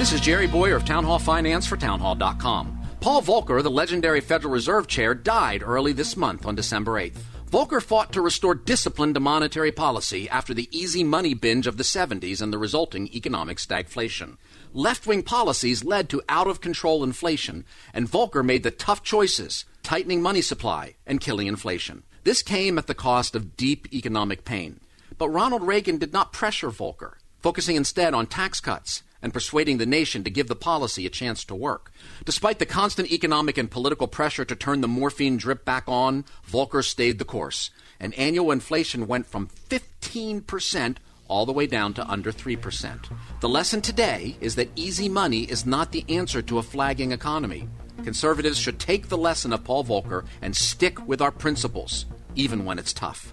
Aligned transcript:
This 0.00 0.14
is 0.14 0.22
Jerry 0.22 0.46
Bowyer 0.46 0.76
of 0.76 0.86
Townhall 0.86 1.18
Finance 1.18 1.66
for 1.66 1.76
Townhall.com. 1.76 2.80
Paul 3.00 3.20
Volcker, 3.20 3.62
the 3.62 3.70
legendary 3.70 4.22
Federal 4.22 4.50
Reserve 4.50 4.86
Chair, 4.86 5.12
died 5.14 5.62
early 5.62 5.92
this 5.92 6.16
month 6.16 6.46
on 6.46 6.54
December 6.54 6.92
8th. 6.92 7.18
Volcker 7.50 7.82
fought 7.82 8.10
to 8.14 8.22
restore 8.22 8.54
discipline 8.54 9.12
to 9.12 9.20
monetary 9.20 9.70
policy 9.70 10.26
after 10.30 10.54
the 10.54 10.70
easy 10.72 11.04
money 11.04 11.34
binge 11.34 11.66
of 11.66 11.76
the 11.76 11.82
70s 11.82 12.40
and 12.40 12.50
the 12.50 12.56
resulting 12.56 13.08
economic 13.08 13.58
stagflation. 13.58 14.38
Left 14.72 15.06
wing 15.06 15.22
policies 15.22 15.84
led 15.84 16.08
to 16.08 16.22
out 16.30 16.46
of 16.46 16.62
control 16.62 17.04
inflation, 17.04 17.66
and 17.92 18.10
Volcker 18.10 18.42
made 18.42 18.62
the 18.62 18.70
tough 18.70 19.02
choices, 19.02 19.66
tightening 19.82 20.22
money 20.22 20.40
supply 20.40 20.94
and 21.06 21.20
killing 21.20 21.46
inflation. 21.46 22.04
This 22.24 22.42
came 22.42 22.78
at 22.78 22.86
the 22.86 22.94
cost 22.94 23.36
of 23.36 23.54
deep 23.54 23.92
economic 23.92 24.46
pain. 24.46 24.80
But 25.18 25.28
Ronald 25.28 25.66
Reagan 25.66 25.98
did 25.98 26.14
not 26.14 26.32
pressure 26.32 26.70
Volcker, 26.70 27.16
focusing 27.40 27.76
instead 27.76 28.14
on 28.14 28.28
tax 28.28 28.60
cuts 28.62 29.02
and 29.22 29.32
persuading 29.32 29.78
the 29.78 29.86
nation 29.86 30.24
to 30.24 30.30
give 30.30 30.48
the 30.48 30.56
policy 30.56 31.06
a 31.06 31.10
chance 31.10 31.44
to 31.44 31.54
work. 31.54 31.92
Despite 32.24 32.58
the 32.58 32.66
constant 32.66 33.10
economic 33.10 33.58
and 33.58 33.70
political 33.70 34.08
pressure 34.08 34.44
to 34.44 34.56
turn 34.56 34.80
the 34.80 34.88
morphine 34.88 35.36
drip 35.36 35.64
back 35.64 35.84
on, 35.86 36.24
Volcker 36.50 36.84
stayed 36.84 37.18
the 37.18 37.24
course, 37.24 37.70
and 37.98 38.14
annual 38.14 38.50
inflation 38.50 39.06
went 39.06 39.26
from 39.26 39.48
15% 39.68 40.96
all 41.28 41.46
the 41.46 41.52
way 41.52 41.66
down 41.66 41.94
to 41.94 42.10
under 42.10 42.32
3%. 42.32 43.08
The 43.40 43.48
lesson 43.48 43.80
today 43.80 44.36
is 44.40 44.56
that 44.56 44.70
easy 44.74 45.08
money 45.08 45.42
is 45.42 45.64
not 45.64 45.92
the 45.92 46.04
answer 46.08 46.42
to 46.42 46.58
a 46.58 46.62
flagging 46.62 47.12
economy. 47.12 47.68
Conservatives 48.02 48.58
should 48.58 48.78
take 48.78 49.08
the 49.08 49.18
lesson 49.18 49.52
of 49.52 49.62
Paul 49.62 49.84
Volcker 49.84 50.26
and 50.42 50.56
stick 50.56 51.06
with 51.06 51.20
our 51.22 51.30
principles, 51.30 52.06
even 52.34 52.64
when 52.64 52.78
it's 52.78 52.92
tough. 52.92 53.32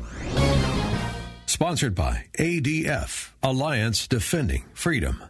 Sponsored 1.47 1.95
by 1.95 2.25
ADF, 2.37 3.31
Alliance 3.41 4.07
Defending 4.07 4.65
Freedom. 4.73 5.23